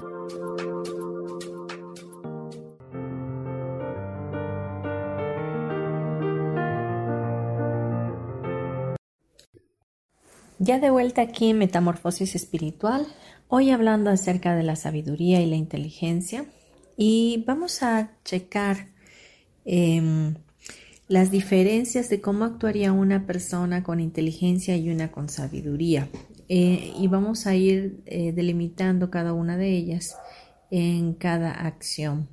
[10.60, 13.08] Ya de vuelta aquí en Metamorfosis Espiritual,
[13.48, 16.46] hoy hablando acerca de la sabiduría y la inteligencia
[16.96, 18.90] y vamos a checar
[19.66, 20.36] em,
[21.08, 26.08] las diferencias de cómo actuaría una persona con inteligencia y una con sabiduría.
[26.54, 30.18] Eh, y vamos a ir eh, delimitando cada una de ellas
[30.70, 32.28] en cada acción.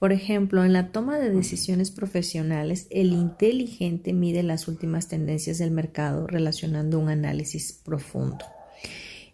[0.00, 5.70] Por ejemplo, en la toma de decisiones profesionales, el inteligente mide las últimas tendencias del
[5.70, 8.44] mercado relacionando un análisis profundo.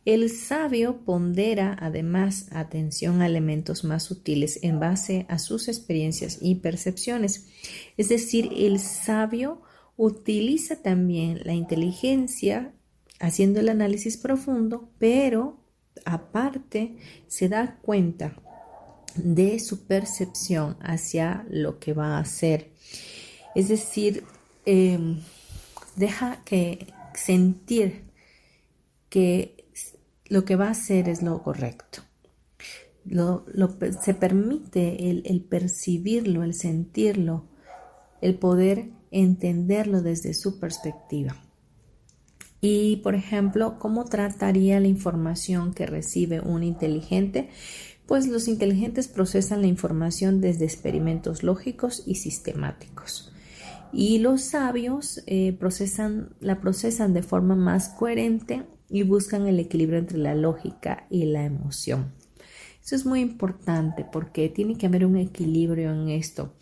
[0.04, 6.56] El sabio pondera además atención a elementos más sutiles en base a sus experiencias y
[6.56, 7.46] percepciones.
[7.96, 9.62] Es decir, el sabio
[9.96, 12.74] utiliza también la inteligencia
[13.20, 15.58] haciendo el análisis profundo, pero
[16.04, 18.34] aparte se da cuenta
[19.14, 22.70] de su percepción hacia lo que va a hacer.
[23.54, 24.24] Es decir,
[24.64, 25.20] em,
[25.96, 28.04] deja que sentir
[29.08, 29.64] que
[30.26, 32.02] lo que va a hacer es lo correcto.
[34.02, 37.46] se permite el percibirlo, el sentirlo,
[38.20, 41.47] el poder entenderlo desde su perspectiva.
[42.60, 47.50] Y, por ejemplo, ¿cómo trataría la información que recibe un inteligente?
[48.08, 53.30] pues los inteligentes procesan la información desde experimentos lógicos y sistemáticos.
[53.92, 59.98] Y los sabios eh, procesan, la procesan de forma más coherente y buscan el equilibrio
[59.98, 62.14] entre la lógica y la emoción.
[62.82, 66.54] Eso es muy importante porque tiene que haber un equilibrio en esto.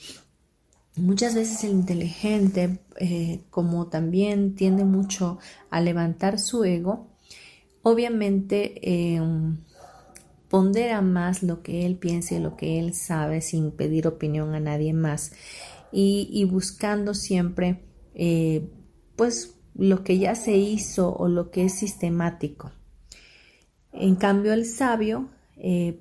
[0.96, 5.38] Muchas veces el inteligente, eh, como también tiende mucho
[5.68, 7.08] a levantar su ego,
[7.82, 9.20] obviamente eh,
[10.48, 14.60] pondera más lo que él piensa y lo que él sabe sin pedir opinión a
[14.60, 15.32] nadie más
[15.92, 17.82] y, buscando siempre
[18.14, 18.66] eh,
[19.16, 22.72] pues lo que ya se hizo o lo que es sistemático.
[23.92, 25.28] En cambio el sabio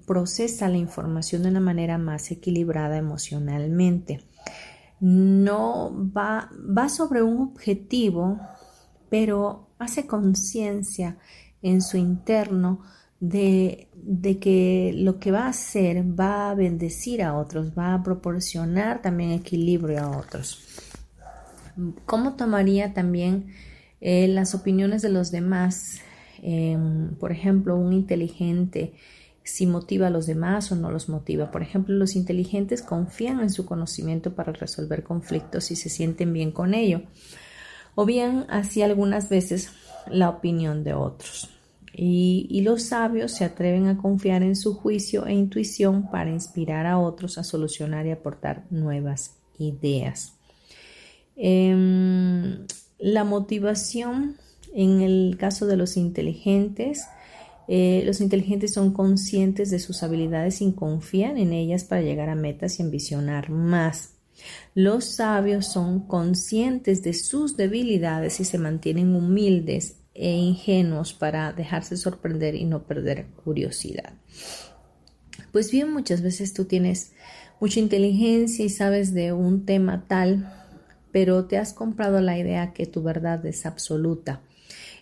[0.06, 4.22] procesa la información de una manera más equilibrada emocionalmente.
[5.00, 8.40] No va, va sobre un objetivo,
[9.10, 11.18] pero hace conciencia
[11.62, 12.82] en su interno
[13.20, 18.04] de, de, que lo que va a hacer va a bendecir a otros, va a
[18.04, 20.64] proporcionar también equilibrio a otros.
[22.06, 23.48] ¿Cómo tomaría también
[24.00, 26.02] eh, las opiniones de los demás?
[26.42, 28.94] Em, por ejemplo, un inteligente,
[29.46, 31.52] si motiva a los demás o no los motiva.
[31.52, 36.52] Por ejemplo, los inteligentes confían en su conocimiento para resolver conflictos y se sienten bien
[36.52, 37.04] con ello.
[37.94, 39.70] O bien, así algunas veces
[40.10, 41.50] la opinión de otros.
[41.94, 47.00] Y, los sabios se atreven a confiar en su juicio e intuición para inspirar a
[47.00, 50.34] otros a solucionar y aportar nuevas ideas.
[51.38, 52.66] Em,
[53.00, 54.36] la motivación,
[54.74, 57.06] en el caso de los inteligentes,
[57.68, 62.36] eh, los inteligentes son conscientes de sus habilidades y confían en ellas para llegar a
[62.36, 64.14] metas y ambicionar más.
[64.74, 71.98] Los sabios son conscientes de sus debilidades y se mantienen humildes e ingenuos para dejarse
[71.98, 74.14] sorprender y no perder curiosidad.
[75.52, 77.14] Pues bien, muchas veces tú tienes
[77.60, 80.52] mucha inteligencia y sabes de un tema tal
[81.16, 84.42] pero te has comprado la idea que tu verdad es absoluta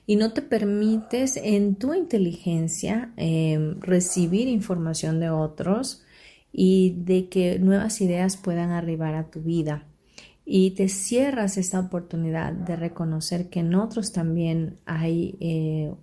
[0.06, 6.04] y no te permites en tu inteligencia em, recibir información de otros
[6.52, 9.88] y de que nuevas ideas puedan arribar a tu vida.
[10.46, 15.94] Y te cierras esta oportunidad de reconocer que en otros también hay eh,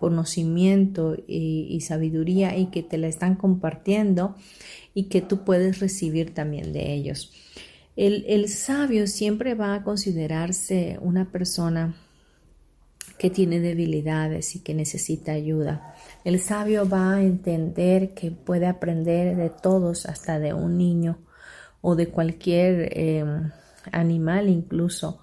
[0.00, 4.36] conocimiento y, y, sabiduría y que te la están compartiendo
[4.94, 7.32] y que tú puedes recibir también de ellos.
[7.98, 11.96] El, sabio siempre va a considerarse una persona
[13.18, 15.94] que tiene debilidades y que necesita ayuda.
[16.24, 21.18] El sabio va a entender que puede aprender de todos, hasta de un niño
[21.80, 23.50] o de cualquier em,
[23.92, 25.20] animal incluso.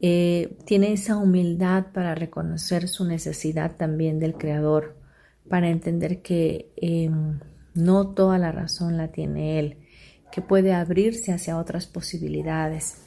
[0.00, 4.96] Eh, tiene esa humildad para reconocer su necesidad también del Creador,
[5.48, 7.40] para entender que em,
[7.74, 9.76] no toda la razón la tiene Él
[10.30, 13.02] que puede abrirse hacia otras posibilidades.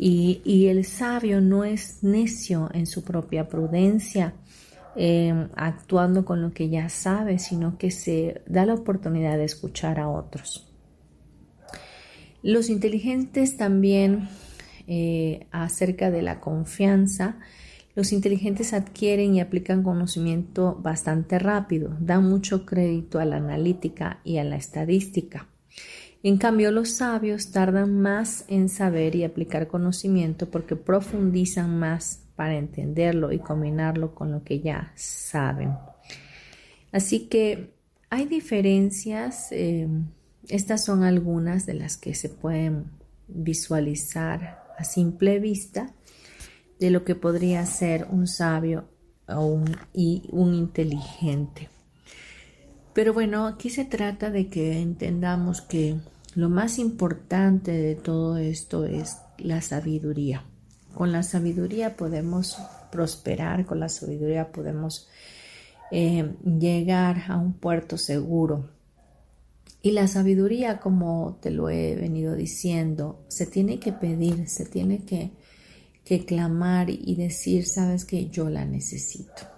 [0.00, 4.34] Y, el sabio no es necio en su propia prudencia,
[4.94, 9.98] eh, actuando con lo que ya sabe, sino que se da la oportunidad de escuchar
[9.98, 10.68] a otros.
[12.42, 14.28] Los inteligentes también
[14.86, 17.40] eh, acerca de la confianza,
[17.96, 24.38] los inteligentes adquieren y aplican conocimiento bastante rápido, dan mucho crédito a la analítica y
[24.38, 25.48] a la estadística.
[26.22, 32.56] En cambio, los sabios tardan más en saber y aplicar conocimiento porque profundizan más para
[32.56, 35.74] entenderlo y combinarlo con lo que ya saben.
[36.90, 37.74] Así que
[38.10, 40.06] hay diferencias, em,
[40.48, 42.86] estas son algunas de las que se pueden
[43.28, 45.92] visualizar a simple vista
[46.80, 48.88] de lo que podría ser un sabio
[49.92, 51.68] y un inteligente.
[52.98, 55.94] Pero bueno, aquí se trata de que entendamos que
[56.34, 60.42] lo más importante de todo esto es la sabiduría.
[60.94, 62.58] Con la sabiduría podemos
[62.90, 65.06] prosperar, con la sabiduría podemos
[65.92, 68.68] eh, llegar a un puerto seguro.
[69.80, 75.04] Y la sabiduría, como te lo he venido diciendo, se tiene que pedir, se tiene
[75.04, 75.30] que,
[76.04, 79.57] que clamar y decir, sabes que yo la necesito.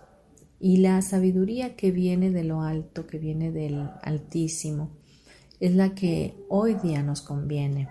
[0.61, 4.91] Y la sabiduría que viene de lo alto, que viene del Altísimo,
[5.59, 7.89] es la que hoy día nos conviene.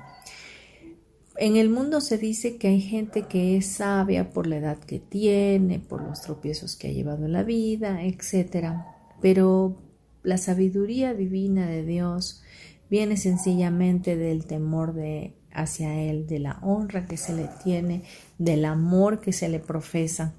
[1.36, 5.00] En el mundo se dice que hay gente que es sabia por la edad que
[5.00, 8.74] tiene, por los tropiezos que ha llevado en la vida, etc.
[9.20, 9.82] Pero
[10.22, 12.44] la sabiduría divina de Dios
[12.90, 18.04] viene sencillamente del temor de hacia Él, de la honra que se le tiene,
[18.38, 20.36] del amor que se le profesa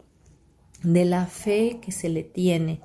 [0.83, 2.81] de la fe que se le tiene.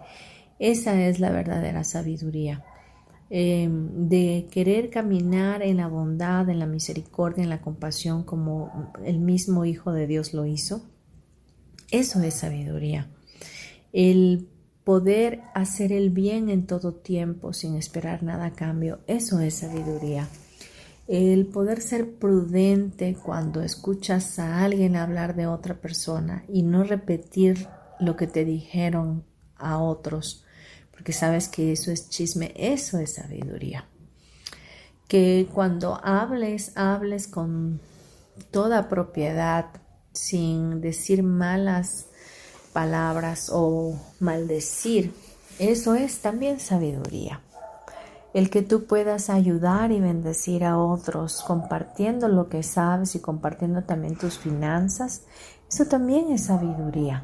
[0.59, 2.63] Esa es la verdadera sabiduría.
[3.29, 9.19] Em, de querer caminar en la bondad, en la misericordia, en la compasión como el
[9.19, 10.83] mismo Hijo de Dios lo hizo.
[11.89, 13.09] Eso es sabiduría.
[13.93, 14.47] El
[14.83, 20.27] poder hacer el bien en todo tiempo sin esperar nada a cambio, eso es sabiduría.
[21.07, 27.67] El poder ser prudente cuando escuchas a alguien hablar de otra persona y no repetir
[27.99, 29.23] lo que te dijeron
[29.57, 30.45] a otros,
[30.91, 33.87] porque sabes que eso es chisme, eso es sabiduría.
[35.07, 37.79] Que cuando hables, hables con
[38.51, 39.67] toda propiedad,
[40.13, 42.07] sin decir malas
[42.73, 45.13] palabras o maldecir.
[45.59, 47.41] Eso es también sabiduría.
[48.33, 53.83] el que tú puedas ayudar y bendecir a otros compartiendo lo que sabes y compartiendo
[53.83, 55.21] también tus finanzas,
[55.69, 57.23] eso también es sabiduría.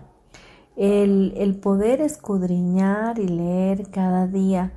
[0.75, 4.73] El, el poder escudriñar y leer cada día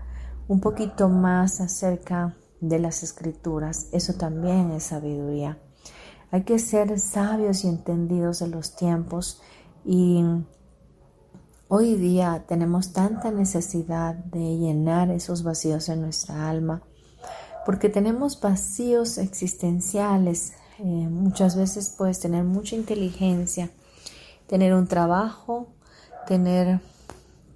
[0.49, 5.59] un poquito más acerca de las escrituras, eso también es sabiduría.
[6.31, 9.41] Hay que ser sabios y entendidos de los tiempos
[9.85, 10.25] y
[11.77, 16.83] Hoy día tenemos tanta necesidad de llenar esos vacíos en nuestra alma,
[17.65, 20.53] porque tenemos vacíos existenciales.
[20.79, 23.71] Eh, muchas veces puedes tener mucha inteligencia,
[24.47, 25.69] tener un trabajo,
[26.25, 26.81] tener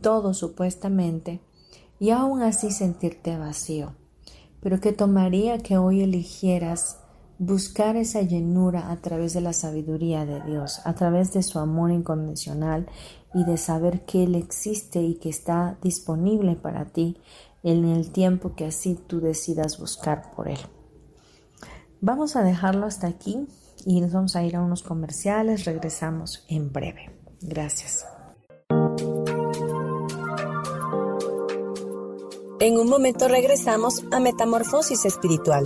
[0.01, 1.41] todo supuestamente,
[1.99, 3.93] y aún así sentirte vacío.
[4.61, 6.99] Pero ¿qué tomaría que hoy eligieras
[7.39, 11.91] buscar esa llenura a través de la sabiduría de Dios, a través de su amor
[11.93, 12.87] incondicional
[13.35, 17.17] y de saber que Él existe y que está disponible para ti
[17.63, 20.59] en el tiempo que así tú decidas buscar por Él.
[22.01, 23.47] Vamos a dejarlo hasta aquí
[23.85, 25.65] y nos vamos a ir a unos comerciales.
[25.65, 27.11] Regresamos en breve.
[27.41, 28.05] Gracias.
[32.61, 35.65] En un momento regresamos a Metamorfosis Espiritual.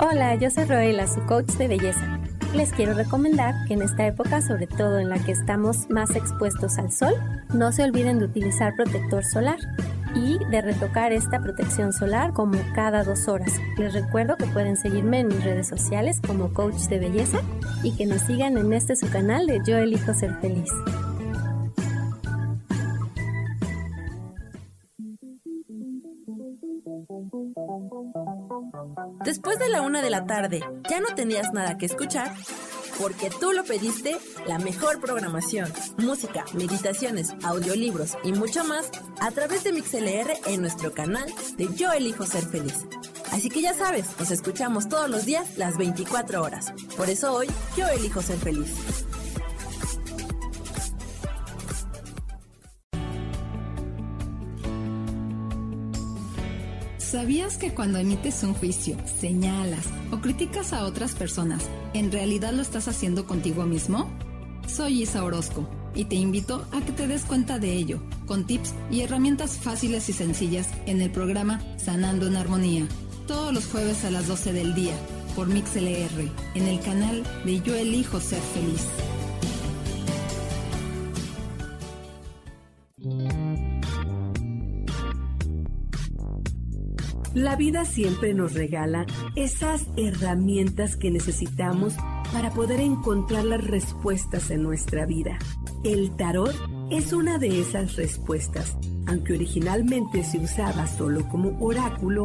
[0.00, 2.20] Hola, yo soy Roela, su coach de belleza.
[2.54, 6.78] Les quiero recomendar que en esta época, sobre todo en la que estamos más expuestos
[6.78, 7.14] al sol,
[7.52, 9.58] no se olviden de utilizar protector solar
[10.14, 13.52] y de retocar esta protección solar como cada dos horas.
[13.76, 17.40] Les recuerdo que pueden seguirme en mis redes sociales como coach de belleza
[17.82, 20.70] y que nos sigan en este su canal de Yo elijo ser feliz.
[29.24, 32.32] Después de la una de la tarde, ¿ya no tenías nada que escuchar?
[32.98, 34.16] Porque tú lo pediste,
[34.46, 40.92] la mejor programación, música, meditaciones, audiolibros y mucho más a través de MixLR en nuestro
[40.92, 41.26] canal
[41.56, 42.86] de Yo Elijo Ser Feliz.
[43.32, 46.72] Así que ya sabes, nos escuchamos todos los días las 24 horas.
[46.96, 48.74] Por eso hoy yo elijo ser feliz.
[56.98, 61.64] ¿Sabías que cuando emites un juicio, señalas o criticas a otras personas,
[61.94, 64.10] en realidad lo estás haciendo contigo mismo?
[64.66, 68.74] Soy Isa Orozco y te invito a que te des cuenta de ello, con tips
[68.90, 72.86] y herramientas fáciles y sencillas en el programa Sanando en Armonía,
[73.28, 74.94] todos los jueves a las 12 del día,
[75.36, 78.88] por MixLR, en el canal de Yo Elijo Ser Feliz.
[87.34, 89.04] La vida siempre nos regala
[89.36, 91.94] esas herramientas que necesitamos
[92.32, 95.38] para poder encontrar las respuestas en nuestra vida.
[95.84, 96.54] El tarot
[96.90, 98.76] es una de esas respuestas.
[99.06, 102.24] Aunque originalmente se usaba solo como oráculo,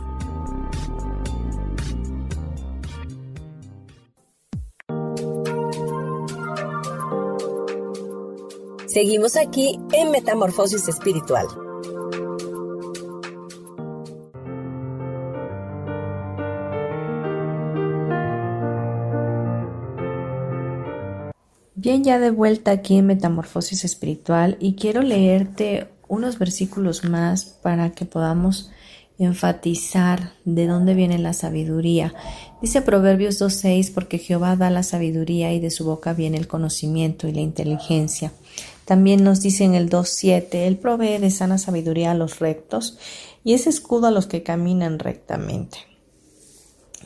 [8.93, 11.45] Seguimos aquí en Metamorfosis Espiritual.
[21.73, 27.91] Bien, ya de vuelta aquí en Metamorfosis Espiritual y quiero leerte unos versículos más para
[27.91, 28.71] que podamos
[29.17, 32.13] enfatizar de dónde viene la sabiduría.
[32.61, 37.29] Dice Proverbios 2.6, porque Jehová da la sabiduría y de su boca viene el conocimiento
[37.29, 38.33] y la inteligencia.
[38.91, 42.97] También nos dice en el 2.7, Él provee de sana sabiduría a los rectos
[43.41, 45.77] y es escudo a los que caminan rectamente.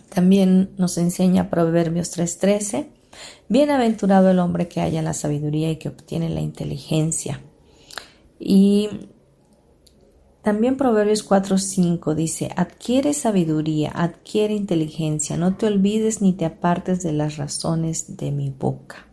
[0.10, 2.88] También nos enseña Proverbios 3.13,
[3.50, 7.44] Bienaventurado el hombre que haya la sabiduría y que obtiene la inteligencia.
[8.40, 8.90] Y
[10.42, 17.12] también Proverbios 4:5 dice, adquiere sabiduría, adquiere inteligencia, no te olvides ni te apartes de
[17.12, 19.06] las razones de mi boca.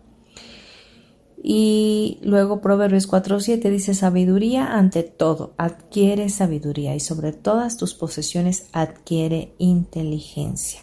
[1.45, 8.69] Y luego Proverbios 4:7 dice, sabiduría ante todo, adquiere sabiduría y sobre todas tus posesiones
[8.73, 10.81] adquiere inteligencia.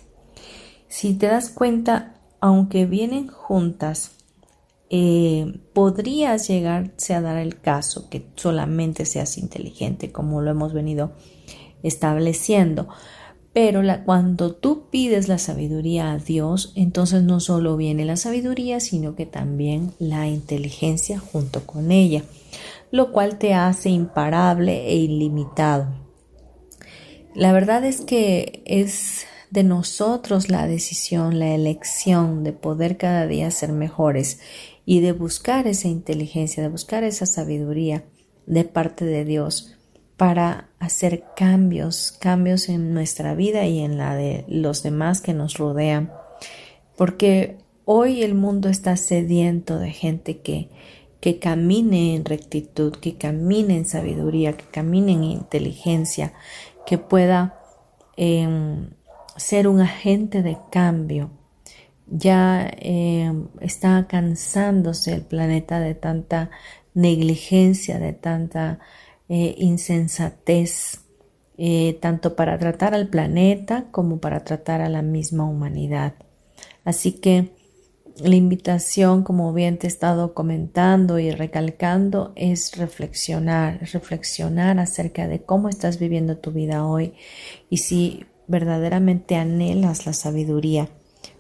[0.89, 4.11] Si te das cuenta, aunque vienen juntas,
[4.89, 11.13] eh, podrías llegarse a dar el caso que solamente seas inteligente, como lo hemos venido
[11.83, 12.89] estableciendo.
[13.51, 19.15] Pero cuando tú pides la sabiduría a Dios, entonces no solo viene la sabiduría, sino
[19.15, 22.23] que también la inteligencia junto con ella,
[22.91, 25.87] lo cual te hace imparable e ilimitado.
[27.33, 33.49] La verdad es que es de nosotros la decisión, la elección de poder cada día
[33.49, 34.39] ser mejores
[34.85, 38.03] y de buscar esa inteligencia, de buscar esa sabiduría
[38.45, 39.78] de parte de Dios
[40.19, 45.57] para hacer cambios, cambios en nuestra vida y en la de los demás que nos
[45.57, 46.11] rodean.
[46.97, 50.67] Porque hoy el mundo está sediento de gente que,
[51.21, 56.33] que camine en rectitud, que camine en sabiduría, que camine en inteligencia,
[56.85, 57.57] que pueda
[58.17, 58.89] em,
[59.37, 61.31] ser un agente de cambio
[62.11, 66.49] ya eh, está cansándose el planeta de tanta
[66.93, 68.79] negligencia, de tanta
[69.29, 71.01] eh, insensatez,
[71.57, 76.15] eh, tanto para tratar al planeta como para tratar a la misma humanidad.
[76.83, 77.51] Así que
[78.21, 85.41] la invitación, como bien te he estado comentando y recalcando, es reflexionar, reflexionar acerca de
[85.41, 87.13] cómo estás viviendo tu vida hoy
[87.69, 90.89] y si verdaderamente anhelas la sabiduría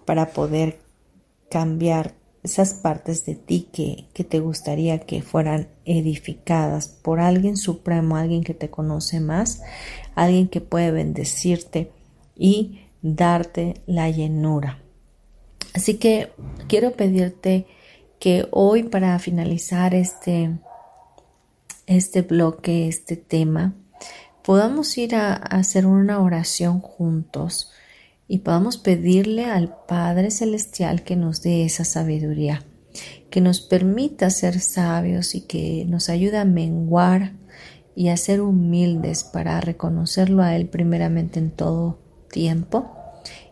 [0.05, 0.79] para poder
[1.49, 2.13] cambiar
[2.49, 8.43] esas partes de ti que, que, te gustaría que fueran edificadas por alguien supremo, alguien
[8.43, 9.61] que te conoce más,
[10.15, 11.91] alguien que puede bendecirte
[12.35, 14.79] y darte la llenura.
[15.73, 16.31] Así que
[16.67, 17.67] quiero pedirte
[18.19, 20.57] que hoy para finalizar este,
[21.85, 23.75] este bloque, este tema,
[24.43, 27.71] podamos ir a hacer una oración juntos
[28.29, 32.63] y podamos pedirle al Padre Celestial que nos dé esa sabiduría,
[33.31, 37.33] que nos permita ser sabios y que nos ayude a menguar
[37.95, 41.99] y a ser humildes para reconocerlo a Él primeramente en todo
[42.31, 42.91] tiempo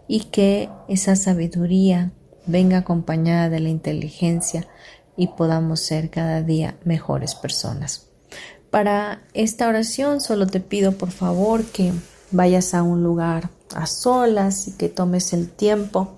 [0.07, 2.11] y que esa sabiduría
[2.45, 4.67] venga acompañada de la inteligencia
[5.17, 8.09] y podamos ser cada día mejores personas.
[8.69, 11.93] Para esta oración solo te pido por favor que
[12.31, 16.17] vayas a un lugar a solas y que tomes el tiempo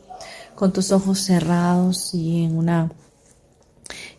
[0.56, 2.92] con tus ojos cerrados y en una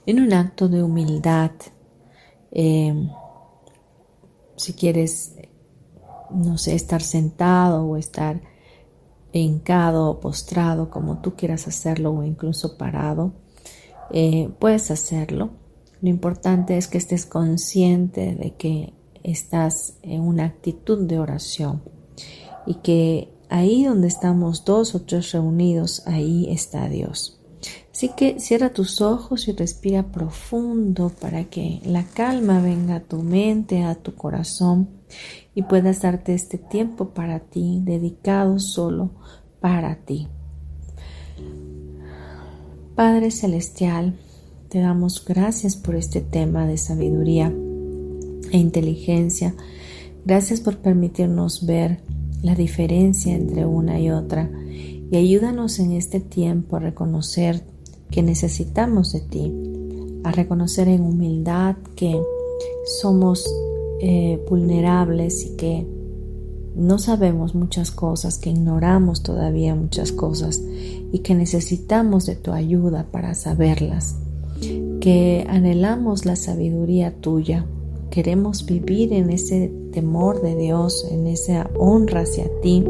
[0.07, 1.53] en un acto de humildad.
[2.51, 3.11] Em,
[4.57, 5.35] si quieres
[6.31, 8.41] no sé estar sentado o estar
[9.33, 13.33] hincado o postrado como tú quieras hacerlo o incluso parado
[14.11, 15.51] eh, puedes hacerlo.
[16.01, 21.83] Lo importante es que estés consciente de que estás en una actitud de oración
[22.67, 27.41] y que ahí donde estamos dos o tres reunidos, ahí está Dios.
[27.93, 33.23] Así que cierra tus ojos y respira profundo para que la calma venga a tu
[33.23, 34.89] mente, a tu corazón
[35.55, 39.11] y puedas darte este tiempo para ti, dedicado solo
[39.61, 40.29] para ti.
[42.95, 44.19] Padre Celestial,
[44.69, 47.53] te damos gracias por este tema de sabiduría
[48.53, 49.55] e inteligencia.
[50.25, 52.01] Gracias por permitirnos ver
[52.43, 54.51] la diferencia entre una y otra
[55.11, 57.65] y ayúdanos en este tiempo a reconocer
[58.11, 59.53] que necesitamos de ti,
[60.25, 62.21] a reconocer en humildad que
[63.01, 63.45] somos
[64.01, 65.87] eh, vulnerables y que
[66.77, 70.63] no sabemos muchas cosas, que ignoramos todavía muchas cosas
[71.13, 74.17] y que necesitamos de tu ayuda para saberlas,
[75.01, 77.67] que anhelamos la sabiduría tuya
[78.11, 82.85] queremos vivir en ese temor de Dios, en esa honra hacia ti,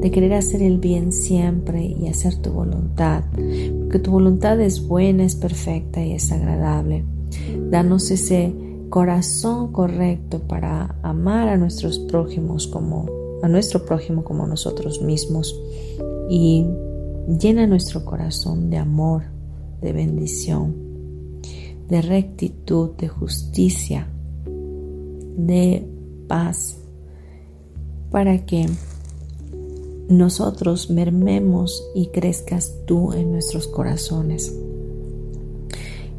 [0.00, 5.24] de querer hacer el bien siempre y hacer tu voluntad, porque tu voluntad es buena,
[5.24, 7.04] es perfecta y es agradable.
[7.70, 8.54] Danos ese
[8.88, 13.06] corazón correcto para amar a nuestros prójimos como
[13.42, 15.60] a nuestro prójimo como nosotros mismos
[16.30, 16.66] y
[17.38, 19.24] llena nuestro corazón de amor,
[19.82, 20.74] de bendición,
[21.88, 24.08] de rectitud, de justicia,
[25.36, 25.86] de
[26.28, 26.78] paz
[28.10, 28.66] para que
[30.08, 34.54] nosotros mermemos y crezcas tú en nuestros corazones.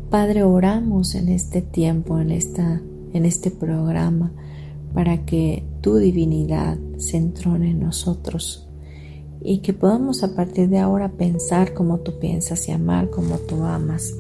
[0.09, 2.81] Padre, oramos en este tiempo, en, esta,
[3.13, 4.31] en este programa,
[4.93, 8.67] para que tu divinidad se entrone en nosotros
[9.41, 13.63] y que podamos a partir de ahora pensar como tú piensas y amar como tú
[13.63, 14.13] amas,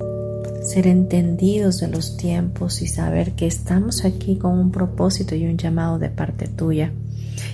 [0.67, 5.57] ser entendidos de los tiempos y saber que estamos aquí con un propósito y un
[5.57, 6.91] llamado de parte tuya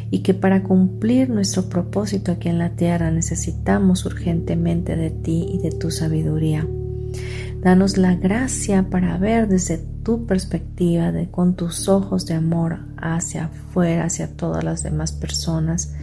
[0.10, 5.60] y que para cumplir nuestro propósito aquí en la tierra necesitamos urgentemente de ti y
[5.60, 6.68] de tu sabiduría.
[7.62, 13.46] Danos la gracia para ver desde tu perspectiva, de, con tus ojos de amor hacia
[13.46, 15.94] afuera, hacia todas las demás personas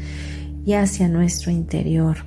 [0.65, 2.19] y hacia nuestro interior.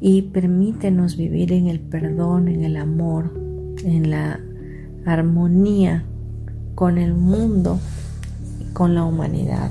[0.00, 3.45] Y permítenos vivir en el perdón, en el amor,
[3.86, 4.40] en la
[5.06, 6.04] armonía
[6.74, 7.78] con el mundo
[8.60, 9.70] y con la humanidad.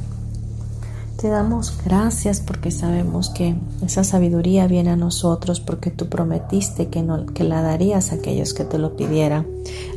[1.20, 3.56] Te damos gracias porque sabemos que
[3.86, 8.54] esa sabiduría viene a nosotros porque tú prometiste que, no, que la darías a aquellos
[8.54, 9.46] que te lo pidieran.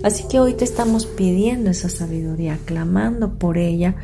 [0.03, 3.97] Así que hoy te estamos pidiendo esa sabiduría, clamando por ella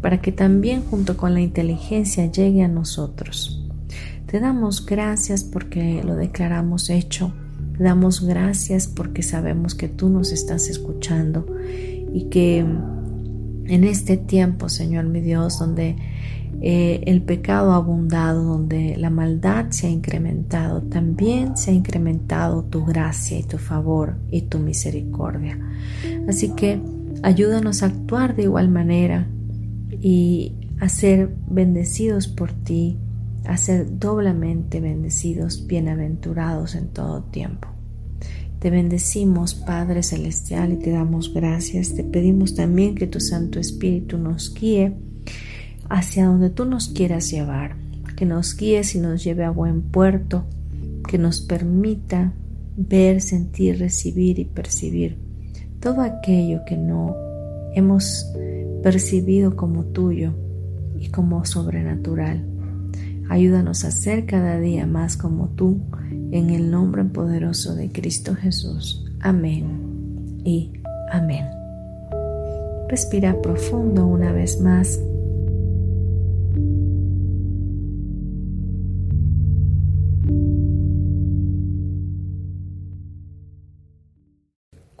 [0.00, 3.62] para que también junto con la inteligencia llegue a nosotros.
[4.26, 7.32] Te damos gracias porque lo declaramos hecho.
[7.80, 11.46] Damos gracias porque sabemos que tú nos estás escuchando
[12.12, 15.96] y que en este tiempo, Señor mi Dios, donde
[16.60, 22.64] eh, el pecado ha abundado, donde la maldad se ha incrementado, también se ha incrementado
[22.64, 25.58] tu gracia y tu favor y tu misericordia.
[26.28, 26.82] Así que
[27.22, 29.26] ayúdanos a actuar de igual manera
[30.02, 32.98] y a ser bendecidos por ti,
[33.46, 37.69] a ser doblemente bendecidos, bienaventurados en todo tiempo.
[38.60, 41.94] Te bendecimos, Padre Celestial, y te damos gracias.
[41.94, 44.92] Te pedimos también que tu Santo Espíritu nos guíe
[45.88, 47.76] hacia donde tú nos quieras llevar,
[48.16, 50.44] que nos guíes y nos lleve a buen puerto,
[51.08, 52.34] que nos permita
[52.76, 55.30] ver, sentir, recibir y percibir
[55.80, 57.16] todo aquello que no
[57.74, 58.30] hemos
[58.82, 60.34] percibido como tuyo
[60.98, 62.44] y como sobrenatural.
[63.30, 65.80] Ayúdanos a ser cada día más como tú,
[66.32, 69.04] en el nombre poderoso de Cristo Jesús.
[69.20, 70.72] Amén y
[71.10, 71.46] amén.
[72.88, 74.98] Respira profundo una vez más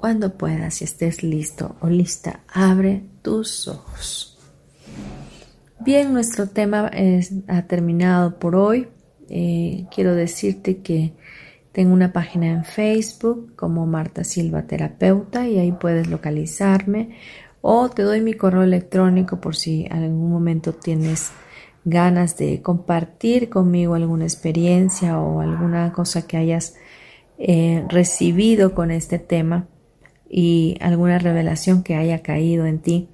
[0.00, 4.38] Cuando puedas y estés listo o lista, abre tus ojos.
[5.78, 6.90] Bien, nuestro tema
[7.48, 8.88] ha terminado por hoy.
[9.30, 11.12] Eh, quiero decirte que
[11.72, 17.16] tengo una página en Facebook como Marta Silva Terapeuta y ahí puedes localizarme
[17.60, 21.30] o te doy mi correo electrónico por si en algún momento tienes
[21.84, 26.76] ganas de compartir conmigo alguna experiencia o alguna cosa que hayas
[27.38, 29.68] eh, recibido con este tema
[30.28, 33.08] y alguna revelación que haya caído en ti.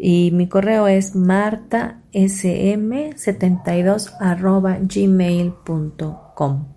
[0.00, 6.68] Y mi correo es martasm72 arroba gmail.com.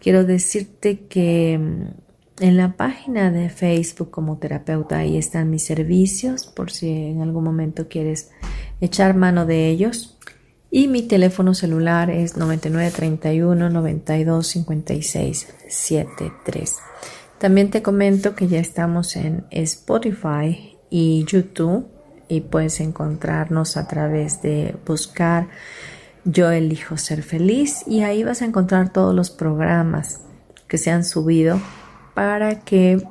[0.00, 1.84] Quiero decirte que mm,
[2.40, 7.44] en la página de Facebook como terapeuta ahí están mis servicios por si en algún
[7.44, 8.32] momento quieres
[8.80, 10.18] echar mano de ellos.
[10.72, 16.76] Y mi teléfono celular es 9931 92 56 73.
[17.38, 21.99] También te comento que ya estamos en Spotify y YouTube
[22.30, 25.48] y puedes encontrarnos a través de buscar
[26.24, 30.20] Yo elijo ser feliz y ahí vas a encontrar todos los programas
[30.68, 31.60] que se han subido
[32.14, 33.02] para que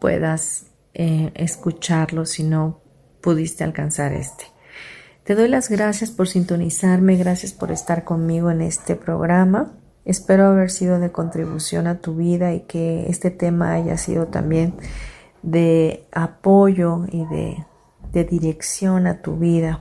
[0.00, 2.80] puedas eh, escucharlos si no
[3.20, 4.44] pudiste alcanzar este.
[5.24, 9.72] Te doy las gracias por sintonizarme, gracias por estar conmigo en este programa.
[10.04, 14.74] Espero haber sido de contribución a tu vida y que este tema haya sido también
[15.42, 17.64] de apoyo y de,
[18.22, 19.80] dirección a tu vida.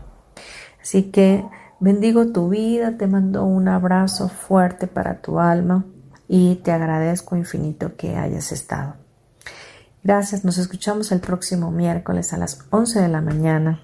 [0.81, 1.45] Así que
[1.79, 5.85] bendigo tu vida, te mando un abrazo fuerte para tu alma
[6.27, 8.95] y te agradezco infinito que hayas estado.
[10.03, 13.83] Gracias, nos escuchamos el próximo miércoles a las 11 de la mañana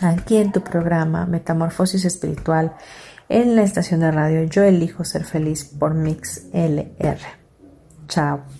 [0.00, 2.74] aquí en tu programa Metamorfosis Espiritual
[3.28, 7.20] en la estación de radio Yo elijo ser feliz por Mix LR.
[8.08, 8.59] Chao.